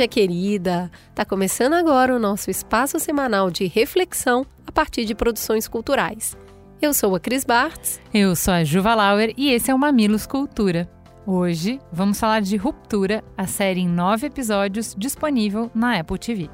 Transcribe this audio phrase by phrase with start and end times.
[0.00, 0.90] Mamilândia querida!
[1.14, 6.36] Tá começando agora o nosso espaço semanal de reflexão a partir de produções culturais.
[6.80, 8.00] Eu sou a Cris Bartz.
[8.12, 10.88] Eu sou a Juva Lauer e esse é o Mamilos Cultura.
[11.26, 16.50] Hoje vamos falar de Ruptura, a série em nove episódios disponível na Apple TV.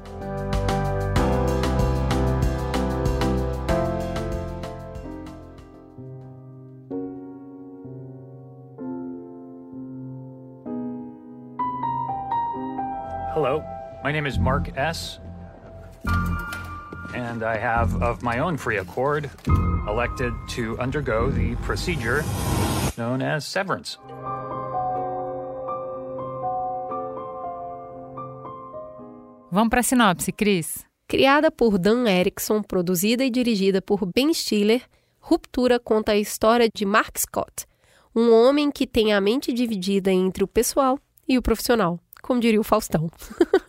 [14.07, 15.19] My name is Mark S.
[17.13, 19.29] And I have, of my own free accord,
[19.85, 22.23] elected to undergo the procedure
[22.97, 23.97] known as severance.
[29.51, 30.85] Vamos para a sinopse, Cris.
[31.05, 34.83] Criada por Dan Erickson, produzida e dirigida por Ben Stiller,
[35.19, 37.65] Ruptura conta a história de Mark Scott,
[38.15, 42.59] um homem que tem a mente dividida entre o pessoal e o profissional como diria
[42.59, 43.09] o Faustão.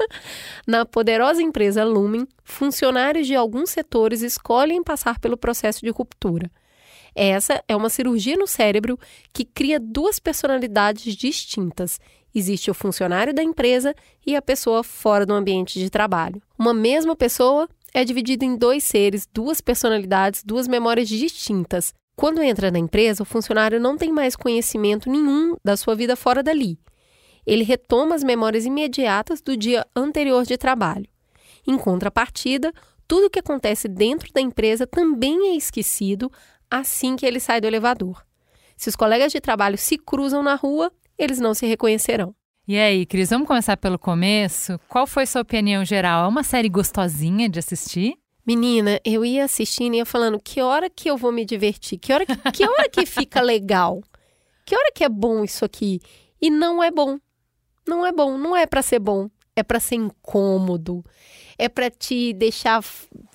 [0.67, 6.51] Na poderosa empresa Lumen, funcionários de alguns setores escolhem passar pelo processo de ruptura.
[7.15, 8.99] Essa é uma cirurgia no cérebro
[9.33, 12.01] que cria duas personalidades distintas.
[12.35, 13.95] Existe o funcionário da empresa
[14.27, 16.43] e a pessoa fora do ambiente de trabalho.
[16.59, 21.95] Uma mesma pessoa é dividida em dois seres, duas personalidades, duas memórias distintas.
[22.17, 26.43] Quando entra na empresa, o funcionário não tem mais conhecimento nenhum da sua vida fora
[26.43, 26.77] dali
[27.49, 31.09] ele retoma as memórias imediatas do dia anterior de trabalho.
[31.67, 32.71] Em contrapartida,
[33.07, 36.31] tudo o que acontece dentro da empresa também é esquecido
[36.71, 38.23] assim que ele sai do elevador.
[38.77, 42.35] Se os colegas de trabalho se cruzam na rua, eles não se reconhecerão.
[42.67, 44.79] E aí, Cris, vamos começar pelo começo?
[44.87, 46.27] Qual foi sua opinião geral?
[46.27, 48.15] É uma série gostosinha de assistir?
[48.47, 52.13] Menina, eu ia assistindo e ia falando que hora que eu vou me divertir, que
[52.13, 54.03] hora que, que hora que fica legal,
[54.67, 55.99] que hora que é bom isso aqui.
[56.41, 57.19] E não é bom
[57.89, 61.05] não é bom, não é para ser bom, é para ser incômodo,
[61.59, 62.85] é para te deixar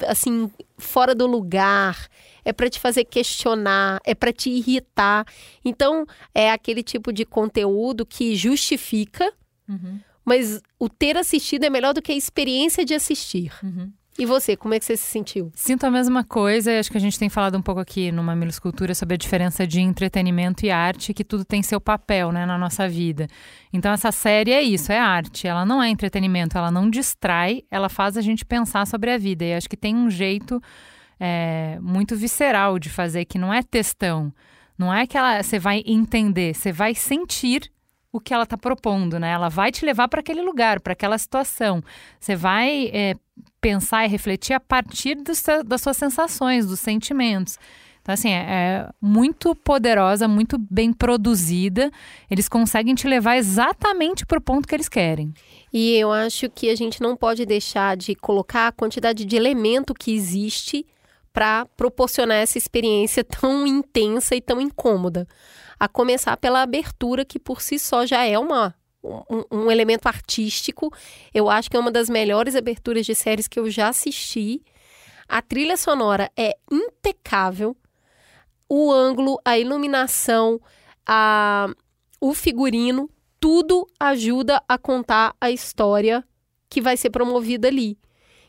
[0.08, 2.08] assim fora do lugar,
[2.46, 5.26] é para te fazer questionar, é para te irritar.
[5.66, 9.34] Então, é aquele tipo de conteúdo que justifica,
[9.68, 10.00] uhum.
[10.24, 13.52] mas o ter assistido é melhor do que a experiência de assistir.
[13.62, 13.92] Uhum.
[14.18, 15.52] E você, como é que você se sentiu?
[15.56, 18.60] Sinto a mesma coisa, acho que a gente tem falado um pouco aqui no Mamilos
[18.60, 22.56] Cultura sobre a diferença de entretenimento e arte, que tudo tem seu papel né, na
[22.56, 23.28] nossa vida.
[23.72, 25.48] Então essa série é isso, é arte.
[25.48, 29.44] Ela não é entretenimento, ela não distrai, ela faz a gente pensar sobre a vida.
[29.46, 30.62] E acho que tem um jeito
[31.20, 34.32] é, muito visceral de fazer, que não é textão.
[34.78, 37.72] Não é que ela, você vai entender, você vai sentir
[38.12, 39.32] o que ela está propondo, né?
[39.32, 41.84] Ela vai te levar para aquele lugar, para aquela situação.
[42.20, 43.16] Você vai é,
[43.64, 47.58] pensar e refletir a partir das suas sensações, dos sentimentos.
[48.02, 51.90] Então, assim, é, é muito poderosa, muito bem produzida.
[52.30, 55.34] Eles conseguem te levar exatamente para o ponto que eles querem.
[55.72, 59.94] E eu acho que a gente não pode deixar de colocar a quantidade de elemento
[59.94, 60.86] que existe
[61.32, 65.26] para proporcionar essa experiência tão intensa e tão incômoda
[65.80, 70.92] a começar pela abertura, que por si só já é uma, um, um, elemento artístico.
[71.34, 74.64] Eu acho que é uma das melhores aberturas de séries que eu já assisti.
[75.28, 77.76] A trilha sonora é impecável.
[78.70, 80.60] O ângulo, a iluminação,
[81.06, 81.68] a,
[82.20, 83.10] o figurino,
[83.40, 86.24] tudo ajuda a contar a história
[86.70, 87.98] que vai ser promovida ali.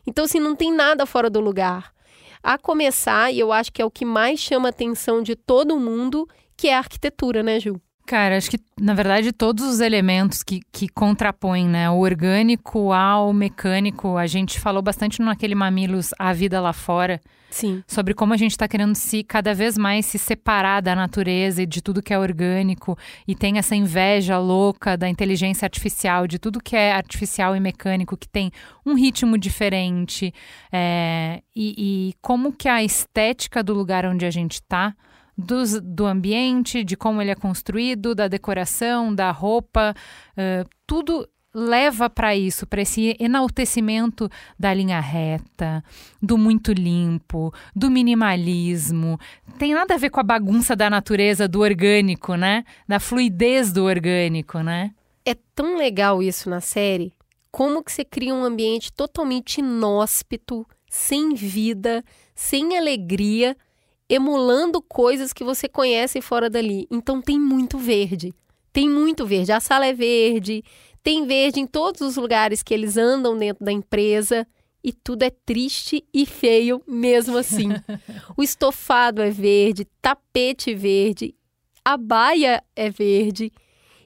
[0.07, 1.93] Então, assim, não tem nada fora do lugar.
[2.41, 5.79] A começar, e eu acho que é o que mais chama a atenção de todo
[5.79, 7.81] mundo, que é a arquitetura, né, Ju?
[8.05, 11.89] Cara, acho que, na verdade, todos os elementos que, que contrapõem, né?
[11.89, 14.15] O orgânico ao mecânico.
[14.15, 17.19] A gente falou bastante naquele Mamilos A Vida Lá Fora.
[17.49, 17.83] Sim.
[17.87, 21.65] Sobre como a gente está querendo se cada vez mais se separar da natureza e
[21.65, 22.95] de tudo que é orgânico.
[23.27, 28.15] E tem essa inveja louca da inteligência artificial, de tudo que é artificial e mecânico,
[28.15, 28.51] que tem
[28.85, 30.31] um ritmo diferente.
[30.71, 34.93] É, e, e como que a estética do lugar onde a gente está
[35.37, 39.93] dos, do ambiente, de como ele é construído, da decoração, da roupa,
[40.37, 44.29] uh, tudo leva para isso, para esse enaltecimento
[44.59, 45.81] da linha reta,
[46.21, 49.17] do muito limpo, do minimalismo.
[49.57, 52.65] Tem nada a ver com a bagunça da natureza, do orgânico, né?
[52.85, 54.91] Da fluidez do orgânico, né?
[55.25, 57.13] É tão legal isso na série,
[57.49, 62.03] como que você cria um ambiente totalmente inóspito, sem vida,
[62.35, 63.55] sem alegria,
[64.09, 66.87] emulando coisas que você conhece fora dali.
[66.91, 68.33] Então tem muito verde.
[68.71, 69.51] Tem muito verde.
[69.51, 70.63] A sala é verde,
[71.01, 74.45] tem verde em todos os lugares que eles andam dentro da empresa
[74.83, 77.69] e tudo é triste e feio mesmo assim.
[78.35, 81.33] o estofado é verde, tapete verde,
[81.83, 83.51] a baia é verde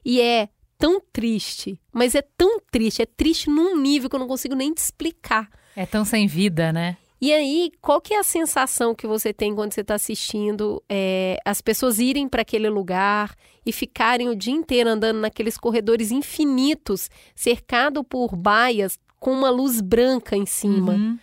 [0.06, 4.28] e é tão triste, mas é tão triste, é triste num nível que eu não
[4.28, 5.50] consigo nem te explicar.
[5.76, 6.98] É tão sem vida, né?
[7.22, 11.38] E aí, qual que é a sensação que você tem quando você está assistindo é,
[11.44, 13.36] as pessoas irem para aquele lugar
[13.66, 19.82] e ficarem o dia inteiro andando naqueles corredores infinitos, cercado por baias com uma luz
[19.82, 20.94] branca em cima?
[20.94, 21.20] Uhum.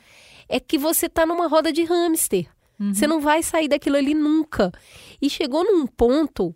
[0.48, 2.46] É que você está numa roda de hamster.
[2.78, 2.92] Uhum.
[2.92, 4.70] Você não vai sair daquilo ali nunca.
[5.20, 6.54] E chegou num ponto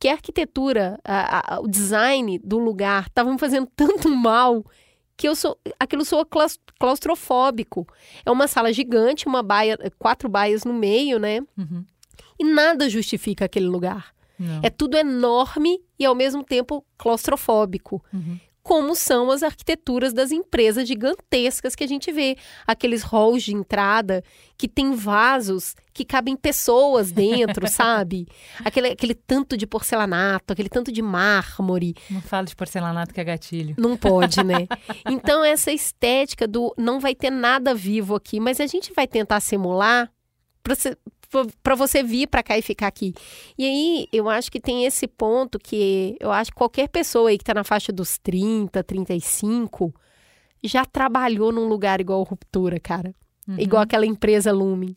[0.00, 4.64] que a arquitetura, a, a, o design do lugar estavam fazendo tanto mal
[5.20, 6.26] que eu sou, aquilo soa
[6.78, 7.86] claustrofóbico.
[8.24, 11.42] É uma sala gigante, uma baia, quatro baias no meio, né?
[11.58, 11.84] Uhum.
[12.38, 14.14] E nada justifica aquele lugar.
[14.38, 14.60] Não.
[14.62, 18.02] É tudo enorme e ao mesmo tempo claustrofóbico.
[18.10, 18.40] Uhum.
[18.62, 22.36] Como são as arquiteturas das empresas gigantescas que a gente vê.
[22.66, 24.22] Aqueles halls de entrada
[24.56, 28.26] que tem vasos que cabem pessoas dentro, sabe?
[28.64, 31.94] Aquele, aquele tanto de porcelanato, aquele tanto de mármore.
[32.10, 33.74] Não fala de porcelanato que é gatilho.
[33.78, 34.68] Não pode, né?
[35.08, 39.40] Então, essa estética do não vai ter nada vivo aqui, mas a gente vai tentar
[39.40, 40.10] simular
[41.30, 43.14] para você, pra você vir para cá e ficar aqui.
[43.56, 47.38] E aí, eu acho que tem esse ponto que eu acho que qualquer pessoa aí
[47.38, 49.94] que está na faixa dos 30, 35,
[50.62, 53.14] já trabalhou num lugar igual Ruptura, cara.
[53.48, 53.56] Uhum.
[53.58, 54.94] Igual aquela empresa Lumen.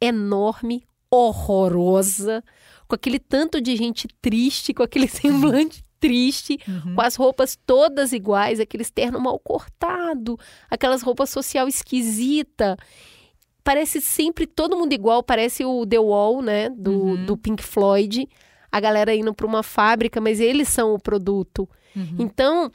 [0.00, 2.42] Enorme, horrorosa,
[2.88, 6.94] com aquele tanto de gente triste, com aquele semblante triste, Uhum.
[6.94, 10.38] com as roupas todas iguais, aquele externo mal cortado,
[10.70, 12.76] aquelas roupas social esquisita.
[13.62, 17.26] Parece sempre todo mundo igual, parece o The Wall, né, do, Uhum.
[17.26, 18.28] do Pink Floyd.
[18.72, 21.68] A galera indo para uma fábrica, mas eles são o produto.
[21.94, 22.16] Uhum.
[22.20, 22.70] Então,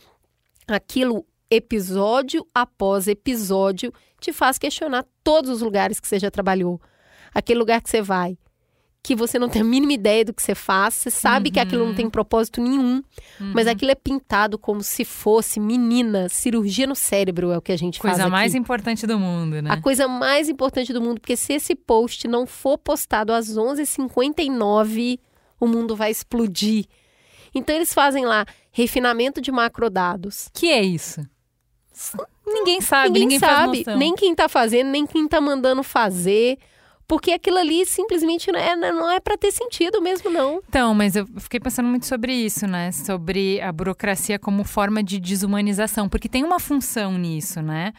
[0.67, 6.81] aquilo, episódio após episódio, te faz questionar todos os lugares que você já trabalhou.
[7.33, 8.37] Aquele lugar que você vai,
[9.05, 11.85] que você não tem a mínima ideia do que você faz, você sabe que aquilo
[11.85, 13.03] não tem propósito nenhum,
[13.39, 17.77] mas aquilo é pintado como se fosse menina, cirurgia no cérebro é o que a
[17.77, 18.31] gente faz Coisa aqui.
[18.31, 19.69] mais importante do mundo, né?
[19.69, 25.19] A coisa mais importante do mundo, porque se esse post não for postado às 11h59,
[25.59, 26.85] o mundo vai explodir.
[27.53, 30.49] Então eles fazem lá refinamento de macrodados.
[30.51, 31.21] Que é isso?
[32.43, 36.57] Ninguém sabe, ninguém, ninguém, sabe, nem quem tá fazendo, nem quem tá mandando fazer.
[37.07, 40.61] Porque aquilo ali simplesmente não é, não é para ter sentido mesmo, não.
[40.67, 42.91] Então, mas eu fiquei pensando muito sobre isso, né?
[42.91, 47.93] Sobre a burocracia como forma de desumanização, porque tem uma função nisso, né?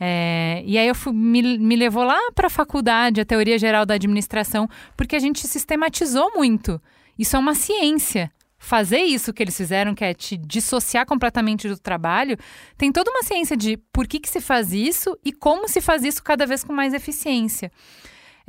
[0.00, 3.84] É, e aí eu fui, me, me levou lá para a faculdade, a teoria geral
[3.84, 6.80] da administração, porque a gente sistematizou muito.
[7.18, 8.30] Isso é uma ciência.
[8.60, 12.36] Fazer isso que eles fizeram, que é te dissociar completamente do trabalho,
[12.76, 16.02] tem toda uma ciência de por que, que se faz isso e como se faz
[16.02, 17.70] isso cada vez com mais eficiência.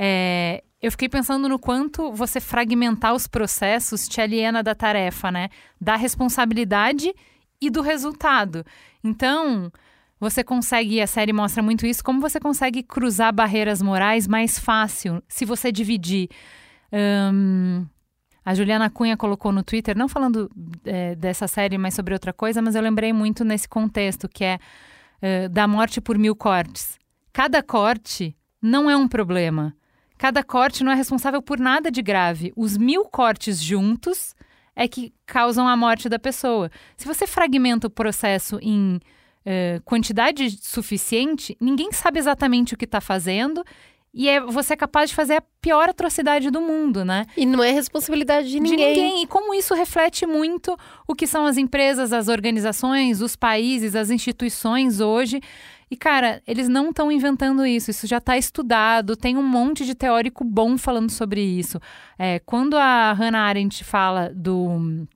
[0.01, 5.49] É, eu fiquei pensando no quanto você fragmentar os processos te aliena da tarefa, né?
[5.79, 7.13] Da responsabilidade
[7.59, 8.65] e do resultado.
[9.03, 9.69] Então,
[10.17, 15.21] você consegue, a série mostra muito isso, como você consegue cruzar barreiras morais mais fácil
[15.27, 16.29] se você dividir.
[16.93, 17.85] Hum,
[18.45, 20.49] a Juliana Cunha colocou no Twitter, não falando
[20.85, 24.59] é, dessa série, mas sobre outra coisa, mas eu lembrei muito nesse contexto, que é,
[25.21, 26.97] é da morte por mil cortes.
[27.33, 29.75] Cada corte não é um problema.
[30.19, 32.51] Cada corte não é responsável por nada de grave.
[32.57, 34.35] Os mil cortes juntos
[34.75, 36.69] é que causam a morte da pessoa.
[36.97, 38.99] Se você fragmenta o processo em
[39.45, 43.63] eh, quantidade suficiente, ninguém sabe exatamente o que está fazendo
[44.13, 47.25] e é, você é capaz de fazer a pior atrocidade do mundo, né?
[47.37, 48.93] E não é responsabilidade de ninguém.
[48.93, 49.23] De ninguém.
[49.23, 50.75] E como isso reflete muito
[51.07, 55.39] o que são as empresas, as organizações, os países, as instituições hoje.
[55.91, 59.95] E, cara, eles não estão inventando isso, isso já está estudado, tem um monte de
[59.95, 61.79] teórico bom falando sobre isso.
[62.17, 65.07] É, quando a Hannah Arendt fala do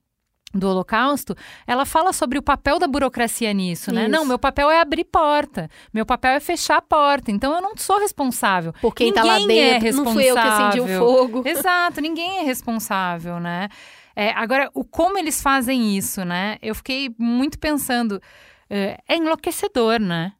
[0.54, 4.02] do Holocausto, ela fala sobre o papel da burocracia nisso, né?
[4.02, 4.10] Isso.
[4.10, 7.76] Não, meu papel é abrir porta, meu papel é fechar a porta, então eu não
[7.76, 8.72] sou responsável.
[8.80, 11.28] Por quem ninguém tá lá dentro, é não fui eu que acendi o responsável.
[11.28, 11.42] fogo.
[11.48, 13.68] Exato, ninguém é responsável, né?
[14.14, 16.56] É, agora, o como eles fazem isso, né?
[16.62, 18.22] Eu fiquei muito pensando,
[18.70, 20.32] é, é enlouquecedor, né?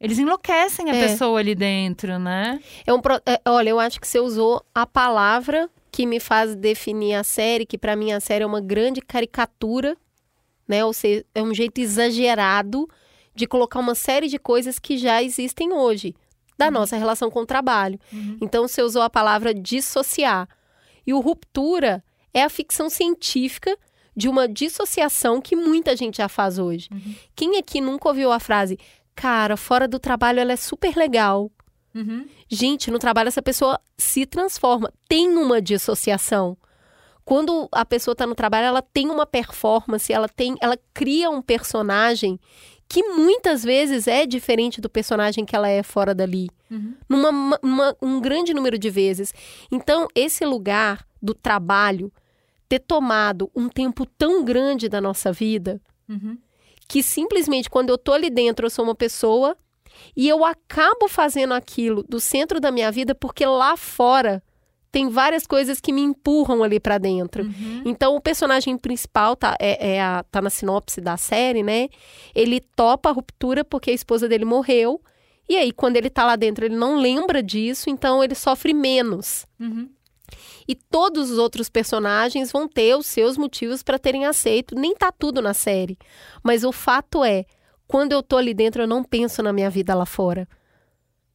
[0.00, 1.08] Eles enlouquecem a É.
[1.08, 2.60] pessoa ali dentro, né?
[2.86, 6.54] É um pro- é, olha, eu acho que você usou a palavra que me faz
[6.54, 9.96] definir a série, que pra mim a série é uma grande caricatura,
[10.68, 10.84] né?
[10.84, 12.88] Ou seja, é um jeito exagerado
[13.34, 16.14] de colocar uma série de coisas que já existem hoje.
[16.56, 18.00] da nossa relação com o trabalho.
[18.40, 20.48] Então, você usou a palavra dissociar.
[21.06, 22.02] E o ruptura
[22.34, 23.78] é a ficção científica
[24.16, 26.88] de uma dissociação que muita gente já faz hoje.
[27.36, 28.76] Quem aqui nunca ouviu a frase,
[29.20, 31.50] cara, fora do trabalho ela é super legal.
[32.48, 36.56] Gente, no trabalho essa pessoa se transforma, tem uma dissociação.
[37.24, 41.42] Quando a pessoa está no trabalho, ela tem uma performance, ela tem, ela cria um
[41.42, 42.38] personagem
[42.88, 46.48] que muitas vezes é diferente do personagem que ela é fora dali.
[47.08, 49.34] Numa, numa- um grande número de vezes.
[49.70, 52.10] Então, esse lugar do trabalho
[52.68, 55.80] ter tomado um tempo tão grande da nossa vida
[56.88, 59.56] que simplesmente quando eu tô ali dentro eu sou uma pessoa
[60.16, 64.42] e eu acabo fazendo aquilo do centro da minha vida porque lá fora
[64.90, 67.44] tem várias coisas que me empurram ali pra dentro.
[67.84, 71.88] Então o personagem principal tá, é, é a- tá na sinopse da série, né?
[72.34, 74.98] Ele topa a ruptura porque a esposa dele morreu.
[75.46, 79.46] E aí, quando ele tá lá dentro, ele não lembra disso, então ele sofre menos.
[80.66, 84.74] E todos os outros personagens vão ter os seus motivos para terem aceito.
[84.74, 85.98] Nem tá tudo na série.
[86.42, 87.44] Mas o fato é,
[87.86, 90.48] quando eu tô ali dentro, eu não penso na minha vida lá fora.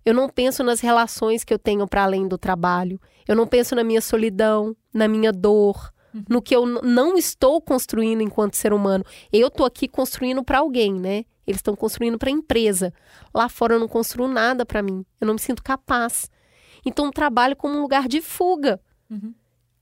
[0.05, 2.99] Eu não penso nas relações que eu tenho para além do trabalho.
[3.27, 5.93] Eu não penso na minha solidão, na minha dor,
[6.29, 9.03] no que eu não estou construindo enquanto ser humano.
[9.31, 11.25] Eu tô aqui construindo para alguém, né?
[11.45, 12.93] Eles estão construindo para a empresa.
[13.33, 15.05] Lá fora eu não construo nada para mim.
[15.19, 16.29] Eu não me sinto capaz.
[16.85, 18.79] Então, trabalho como um lugar de fuga.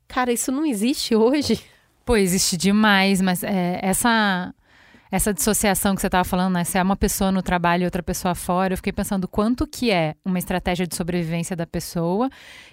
[0.07, 1.63] Cara, isso não existe hoje.
[2.05, 4.53] Pô, existe demais, mas é, essa
[5.11, 6.63] essa dissociação que você estava falando, né?
[6.63, 9.91] Se é uma pessoa no trabalho e outra pessoa fora, eu fiquei pensando quanto que
[9.91, 12.29] é uma estratégia de sobrevivência da pessoa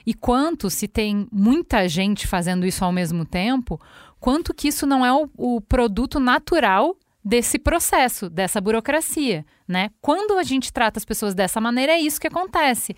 [0.06, 3.80] e quanto, se tem muita gente fazendo isso ao mesmo tempo,
[4.20, 9.90] quanto que isso não é o, o produto natural desse processo, dessa burocracia, né?
[10.00, 12.94] Quando a gente trata as pessoas dessa maneira, é isso que acontece.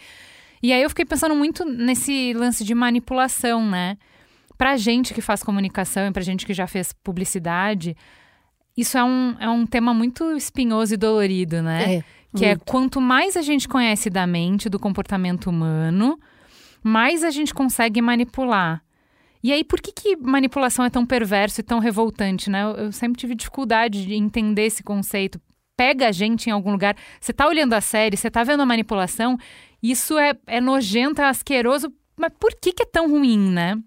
[0.62, 3.96] E aí eu fiquei pensando muito nesse lance de manipulação, né?
[4.58, 7.96] Pra gente que faz comunicação e pra gente que já fez publicidade,
[8.76, 11.96] isso é um, é um tema muito espinhoso e dolorido, né?
[11.96, 12.04] É,
[12.36, 12.64] que é muito.
[12.64, 16.18] quanto mais a gente conhece da mente, do comportamento humano,
[16.82, 18.82] mais a gente consegue manipular.
[19.42, 22.62] E aí, por que, que manipulação é tão perverso e tão revoltante, né?
[22.62, 25.40] Eu, eu sempre tive dificuldade de entender esse conceito.
[25.76, 28.66] Pega a gente em algum lugar, você tá olhando a série, você tá vendo a
[28.66, 29.38] manipulação,
[29.82, 33.78] isso é, é nojento, é asqueroso, mas por que, que é tão ruim, né?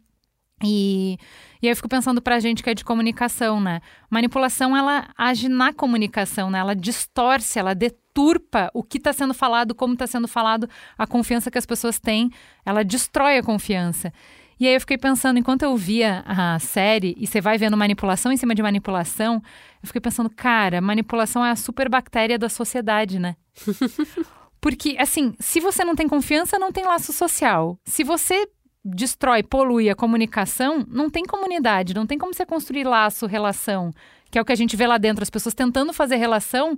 [0.63, 1.17] E,
[1.61, 3.81] e eu fico pensando pra gente que é de comunicação, né?
[4.09, 6.59] Manipulação, ela age na comunicação, né?
[6.59, 11.51] Ela distorce, ela deturpa o que está sendo falado, como está sendo falado, a confiança
[11.51, 12.31] que as pessoas têm,
[12.65, 14.11] ela destrói a confiança.
[14.59, 18.31] E aí eu fiquei pensando, enquanto eu via a série, e você vai vendo manipulação
[18.31, 19.41] em cima de manipulação,
[19.81, 23.35] eu fiquei pensando, cara, manipulação é a super bactéria da sociedade, né?
[24.63, 27.77] Porque, assim, se você não tem confiança, não tem laço social.
[27.83, 28.47] Se você
[28.83, 33.91] destrói, polui a comunicação, não tem comunidade, não tem como você construir laço, relação,
[34.31, 36.77] que é o que a gente vê lá dentro, as pessoas tentando fazer relação,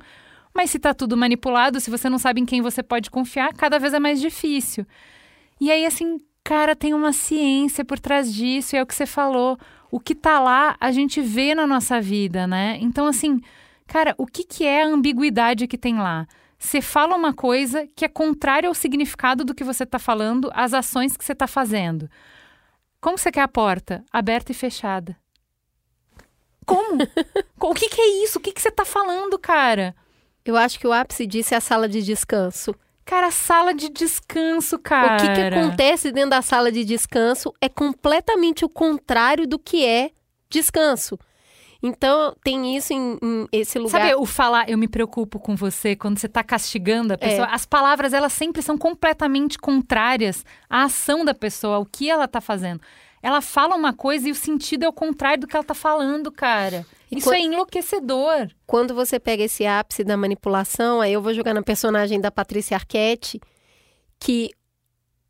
[0.52, 3.78] mas se tá tudo manipulado, se você não sabe em quem você pode confiar, cada
[3.78, 4.84] vez é mais difícil.
[5.62, 9.06] E aí, assim, cara, tem uma ciência por trás disso, e é o que você
[9.06, 9.60] falou.
[9.92, 12.80] O que tá lá, a gente vê na nossa vida, né?
[12.82, 13.40] Então, assim,
[13.86, 16.26] cara, o que, que é a ambiguidade que tem lá?
[16.58, 20.74] Você fala uma coisa que é contrária ao significado do que você está falando, às
[20.74, 22.10] ações que você está fazendo.
[23.00, 24.04] Como você quer a porta?
[24.12, 25.16] Aberta e fechada.
[26.66, 27.04] Como?
[27.62, 28.40] o que, que é isso?
[28.40, 29.96] O que, que você está falando, cara?
[30.44, 32.74] Eu acho que o ápice disso é a sala de descanso.
[33.06, 35.16] Cara, sala de descanso, cara.
[35.16, 39.86] O que, que acontece dentro da sala de descanso é completamente o contrário do que
[39.86, 40.10] é
[40.50, 41.20] descanso.
[41.88, 44.02] Então, tem isso em, em esse lugar.
[44.02, 47.54] Sabe o falar, eu me preocupo com você, quando você está castigando a pessoa, É.
[47.54, 52.42] as palavras, elas sempre são completamente contrárias à ação da pessoa, ao que ela está
[52.42, 52.82] fazendo.
[53.22, 56.32] Ela fala uma coisa e o sentido é o contrário do que ela está falando,
[56.32, 56.86] cara.
[57.12, 58.50] E Isso quan- é enlouquecedor.
[58.66, 62.76] Quando você pega esse ápice da manipulação, aí eu vou jogar na personagem da Patrícia
[62.76, 63.40] Arquette,
[64.20, 64.50] que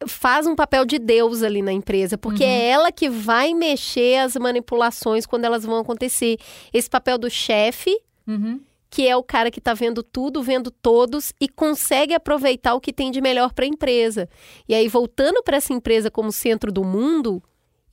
[0.07, 4.35] faz um papel de Deus ali na empresa, porque é ela que vai mexer as
[4.35, 6.37] manipulações quando elas vão acontecer.
[6.73, 7.97] Esse papel do chefe,
[8.27, 8.59] Uhum.
[8.89, 12.91] que é o cara que está vendo tudo, vendo todos e consegue aproveitar o que
[12.93, 14.27] tem de melhor para a empresa.
[14.67, 17.41] E aí, voltando para essa empresa como centro do mundo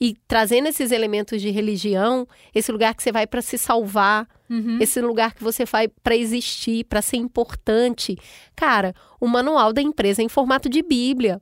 [0.00, 4.78] e trazendo esses elementos de religião, esse lugar que você vai para se salvar, Uhum.
[4.80, 8.16] esse lugar que você vai para existir, para ser importante.
[8.56, 11.40] Cara, o manual da empresa é em formato de Bíblia.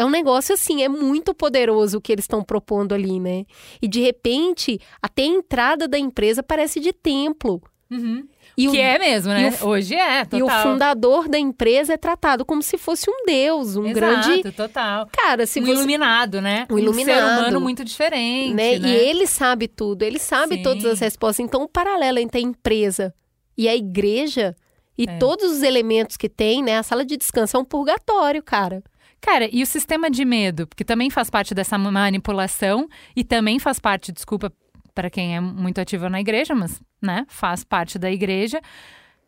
[0.00, 3.44] É um negócio assim, é muito poderoso o que eles estão propondo ali, né?
[3.82, 7.62] E de repente, até a entrada da empresa parece de templo.
[7.90, 8.24] Uhum.
[8.56, 9.52] E que o, é mesmo, né?
[9.62, 10.38] o- Hoje é, total.
[10.38, 14.52] e o fundador da empresa é tratado como se fosse um deus, um Exato, grande.
[14.52, 15.08] total.
[15.12, 15.72] Cara, se um você.
[15.72, 16.66] iluminado, né?
[16.70, 17.40] Um ser iluminado.
[17.40, 18.78] humano muito diferente, né?
[18.78, 18.88] né?
[18.88, 20.62] E ele sabe tudo, ele sabe Sim.
[20.62, 21.44] todas as respostas.
[21.44, 23.12] Então, o paralelo entre a empresa
[23.58, 24.54] e a igreja
[24.96, 25.18] e É.
[25.18, 26.78] todos os elementos que tem, né?
[26.78, 28.82] A sala de descanso é um purgatório, cara.
[29.20, 33.78] Cara, e o sistema de medo, que também faz parte dessa manipulação e também faz
[33.78, 34.52] parte, desculpa
[34.94, 38.60] para quem é muito ativo na igreja, mas, né, faz parte da igreja.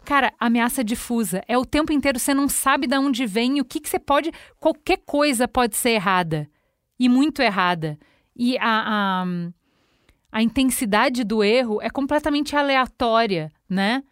[0.04, 1.42] Cara, ameaça difusa.
[1.46, 4.32] É o tempo inteiro, você não sabe de onde vem o que, que você pode.
[4.58, 6.48] Qualquer coisa pode ser errada.
[6.98, 7.98] E muito errada.
[8.34, 9.26] E a, a,
[10.32, 14.02] a intensidade do erro é completamente aleatória, né?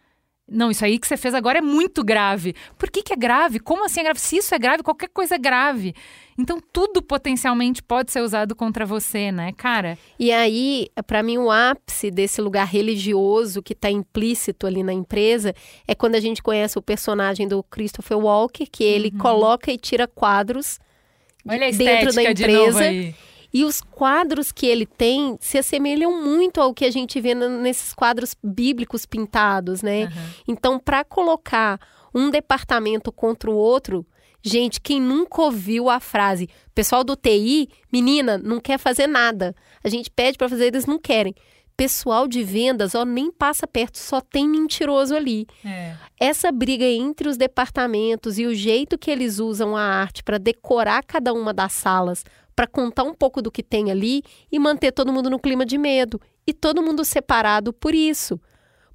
[0.53, 2.53] Não, isso aí que você fez agora é muito grave.
[2.77, 3.57] Por que, que é grave?
[3.59, 4.19] Como assim é grave?
[4.19, 5.93] Se isso é grave, qualquer coisa é grave.
[6.37, 9.97] Então, tudo potencialmente pode ser usado contra você, né, cara?
[10.19, 15.53] E aí, para mim, o ápice desse lugar religioso que está implícito ali na empresa
[15.87, 20.07] é quando a gente conhece o personagem do Christopher Walker, que ele coloca e tira
[20.07, 20.79] quadros
[21.45, 22.79] de- Olha a dentro da de empresa.
[22.81, 23.15] aí.
[23.53, 27.93] E os quadros que ele tem se assemelham muito ao que a gente vê nesses
[27.93, 30.03] quadros bíblicos pintados, né?
[30.03, 30.29] Aham.
[30.47, 31.79] Então, para colocar
[32.13, 34.05] um departamento contra o outro,
[34.41, 39.55] gente, quem nunca ouviu a frase, pessoal do TI, menina, não quer fazer nada.
[39.83, 41.35] A gente pede para fazer, eles não querem.
[41.75, 45.47] Pessoal de vendas, ó, nem passa perto, só tem mentiroso ali.
[45.65, 45.95] É.
[46.19, 51.03] Essa briga entre os departamentos e o jeito que eles usam a arte para decorar
[51.03, 52.23] cada uma das salas,
[52.55, 55.77] para contar um pouco do que tem ali e manter todo mundo no clima de
[55.77, 58.39] medo e todo mundo separado por isso.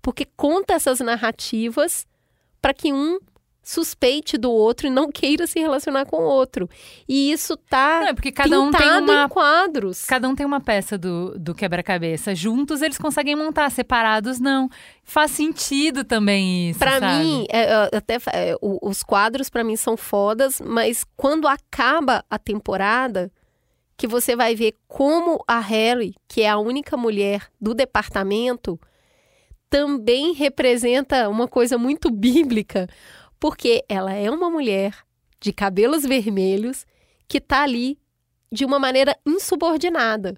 [0.03, 2.07] Porque conta essas narrativas
[2.61, 3.19] para que um
[3.67, 6.71] suspeite do outro e não queira se relacionar com o outro.
[7.09, 10.05] E isso tá Não, é porque cada um tem uma em quadros.
[10.05, 12.35] Cada um tem uma peça do, do quebra-cabeça.
[12.35, 14.71] Juntos eles conseguem montar, separados não.
[15.03, 16.79] Faz sentido também isso.
[16.79, 17.07] Sabe?
[17.07, 22.39] mim, é, é, até é, os quadros pra mim são fodas, mas quando acaba a
[22.39, 23.33] temporada,
[23.97, 28.79] que você vai ver como a Harry, que é a única mulher do departamento,
[29.71, 32.89] também representa uma coisa muito bíblica,
[33.41, 34.95] porque ela é uma mulher
[35.41, 36.87] de cabelos vermelhos
[37.29, 37.99] que tá ali
[38.53, 40.37] de uma maneira insubordinada.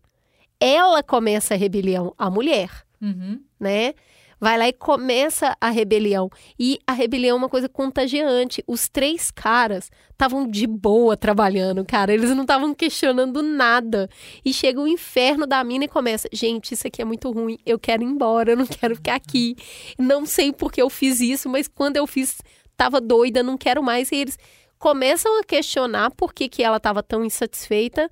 [0.60, 3.40] Ela começa a rebelião, a mulher Uhum.
[3.60, 3.94] né?
[4.40, 6.31] Vai lá e começa a rebelião.
[6.59, 8.62] E a rebelião é uma coisa contagiante.
[8.66, 12.12] Os três caras estavam de boa trabalhando, cara.
[12.12, 14.09] Eles não estavam questionando nada.
[14.44, 17.59] E chega o inferno da mina e começa: gente, isso aqui é muito ruim.
[17.66, 19.57] Eu quero ir embora, eu não quero ficar aqui.
[19.98, 22.38] Não sei por que eu fiz isso, mas quando eu fiz,
[22.77, 24.12] tava doida, não quero mais.
[24.12, 24.38] E eles
[24.79, 28.09] começam a questionar por que, que ela estava tão insatisfeita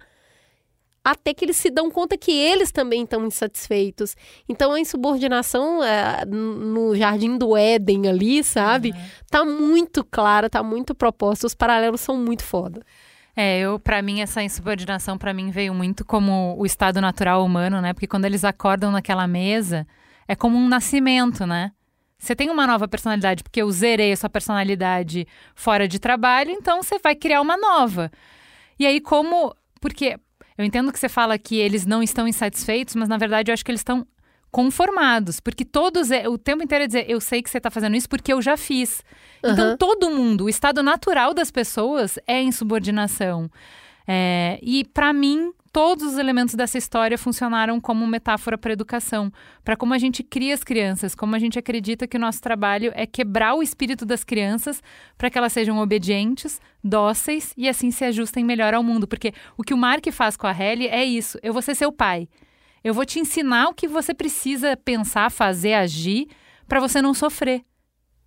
[1.06, 4.16] até que eles se dão conta que eles também estão insatisfeitos.
[4.48, 8.92] Então a insubordinação é, no jardim do Éden ali, sabe?
[9.30, 11.46] Tá muito clara, tá muito proposta.
[11.46, 12.82] Os paralelos são muito foda.
[13.36, 17.80] É, eu, para mim, essa insubordinação para mim veio muito como o estado natural humano,
[17.80, 17.92] né?
[17.92, 19.86] Porque quando eles acordam naquela mesa,
[20.26, 21.70] é como um nascimento, né?
[22.18, 26.98] Você tem uma nova personalidade, porque eu zerei essa personalidade fora de trabalho, então você
[26.98, 28.10] vai criar uma nova.
[28.76, 29.54] E aí, como.
[29.80, 30.18] Porque
[30.58, 33.64] eu entendo que você fala que eles não estão insatisfeitos, mas na verdade eu acho
[33.64, 34.06] que eles estão
[34.50, 37.94] conformados, porque todos é- o tempo inteiro é dizer, eu sei que você está fazendo
[37.96, 39.02] isso porque eu já fiz.
[39.44, 39.76] Então Aham.
[39.76, 43.50] todo mundo, o estado natural das pessoas é insubordinação.
[44.08, 49.30] É, e para mim todos os elementos dessa história funcionaram como metáfora para educação,
[49.62, 52.92] para como a gente cria as crianças, como a gente acredita que o nosso trabalho
[52.94, 54.82] é quebrar o espírito das crianças
[55.18, 59.62] para que elas sejam obedientes, dóceis e assim se ajustem melhor ao mundo, porque o
[59.62, 62.26] que o Mark faz com a Helly é isso, eu vou ser seu pai.
[62.82, 66.26] Eu vou te ensinar o que você precisa pensar, fazer, agir
[66.66, 67.62] para você não sofrer.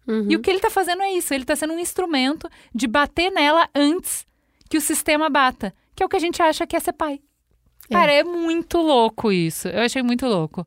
[0.07, 0.27] Uhum.
[0.29, 3.31] E o que ele tá fazendo é isso, ele tá sendo um instrumento de bater
[3.31, 4.23] nela antes
[4.69, 7.19] que o sistema bata, que é o que a gente acha que é ser pai.
[7.89, 7.93] É.
[7.93, 9.67] Cara, é muito louco isso.
[9.67, 10.65] Eu achei muito louco.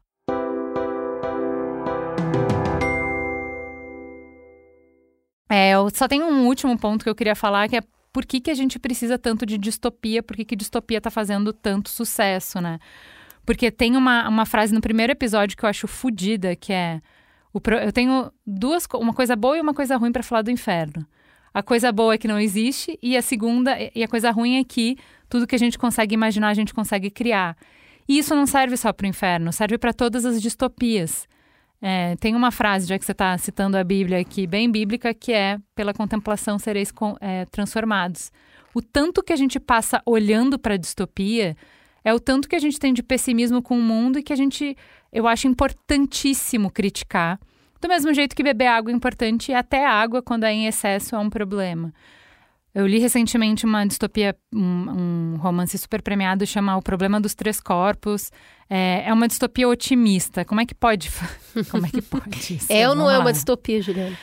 [5.48, 7.82] É, eu só tenho um último ponto que eu queria falar, que é
[8.12, 11.52] por que, que a gente precisa tanto de distopia, por que, que distopia tá fazendo
[11.52, 12.78] tanto sucesso, né?
[13.44, 17.00] Porque tem uma, uma frase no primeiro episódio que eu acho fodida, que é...
[17.52, 21.06] o eu tenho duas, uma coisa boa e uma coisa ruim para falar do inferno.
[21.54, 24.64] A coisa boa é que não existe, e a segunda, e a coisa ruim é
[24.64, 24.96] que
[25.32, 27.56] tudo que a gente consegue imaginar, a gente consegue criar.
[28.06, 31.26] E isso não serve só para o inferno, serve para todas as distopias.
[31.80, 35.32] É, tem uma frase, já que você está citando a Bíblia aqui, bem bíblica, que
[35.32, 38.30] é: pela contemplação sereis é, transformados.
[38.74, 41.56] O tanto que a gente passa olhando para a distopia
[42.04, 44.36] é o tanto que a gente tem de pessimismo com o mundo e que a
[44.36, 44.76] gente,
[45.10, 47.40] eu acho importantíssimo criticar,
[47.80, 51.18] Do mesmo jeito que beber água é importante até água, quando é em excesso, é
[51.18, 51.90] um problema.
[52.74, 57.60] Eu li recentemente uma distopia, um, um romance super premiado, chama O Problema dos Três
[57.60, 58.30] Corpos.
[58.68, 60.42] É, é uma distopia otimista.
[60.44, 61.10] Como é que pode?
[61.70, 62.58] Como é que pode?
[62.70, 64.16] é ou não é uma distopia, Juliana?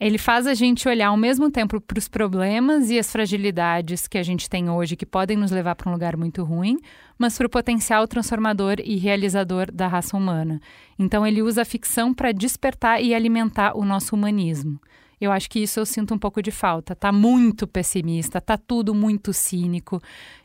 [0.00, 4.18] Ele faz a gente olhar ao mesmo tempo para os problemas e as fragilidades que
[4.18, 6.78] a gente tem hoje, que podem nos levar para um lugar muito ruim,
[7.16, 10.60] mas para o potencial transformador e realizador da raça humana.
[10.98, 14.80] Então, ele usa a ficção para despertar e alimentar o nosso humanismo.
[15.24, 16.94] Eu acho que isso eu sinto um pouco de falta.
[16.94, 20.00] Tá muito pessimista, tá tudo muito cínico.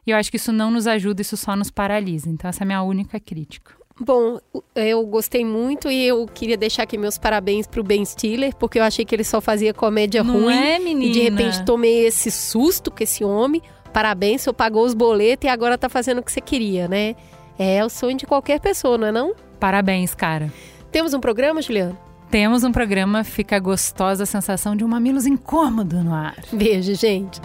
[0.06, 2.30] E eu acho que isso não nos ajuda, isso só nos paralisa.
[2.30, 3.74] Então, essa é a minha única crítica.
[4.00, 4.40] Bom,
[4.74, 8.84] eu gostei muito e eu queria deixar aqui meus parabéns pro Ben Stiller, porque eu
[8.84, 10.56] achei que ele só fazia comédia Não ruim.
[10.56, 11.06] É, menina?
[11.06, 13.62] E de repente tomei esse susto com esse homem.
[13.92, 17.16] Parabéns, você pagou os boletos e agora tá fazendo o que você queria, né?
[17.58, 19.36] É o sonho de qualquer pessoa, não é não?
[19.60, 20.50] Parabéns, cara.
[20.92, 22.09] Temos um programa, Juliana?
[22.30, 26.36] Temos um programa, fica gostosa a sensação de um mamilos incômodo no ar.
[26.54, 27.42] Beijo, gente.